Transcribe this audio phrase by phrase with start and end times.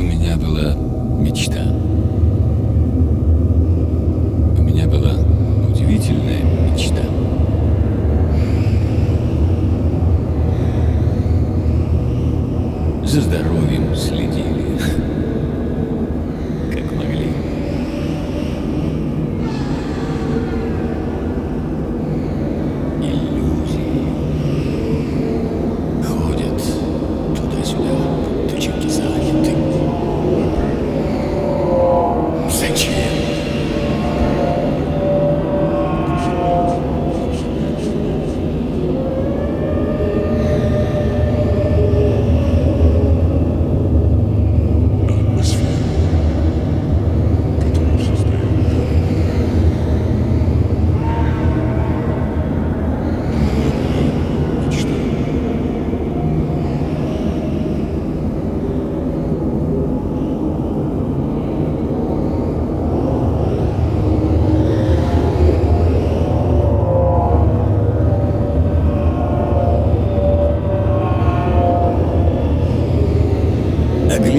[0.00, 0.72] У меня была
[1.20, 1.60] мечта.
[4.58, 5.12] У меня была
[5.68, 6.42] удивительная
[6.72, 7.02] мечта.
[13.04, 14.49] За здоровьем следили,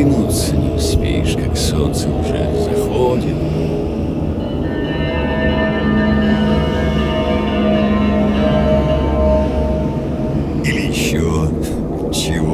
[0.00, 3.36] Оглянуться не успеешь, как солнце уже заходит.
[10.64, 11.20] Или еще
[12.10, 12.49] чего.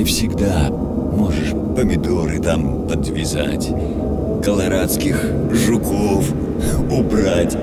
[0.00, 3.68] Ты всегда можешь помидоры там подвязать,
[4.42, 6.24] колорадских жуков
[6.90, 7.54] убрать,